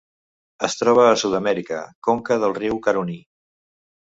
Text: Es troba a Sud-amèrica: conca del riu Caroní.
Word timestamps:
Es 0.67 0.77
troba 0.79 1.03
a 1.09 1.19
Sud-amèrica: 1.23 1.83
conca 2.09 2.39
del 2.45 2.59
riu 2.59 2.81
Caroní. 2.89 3.19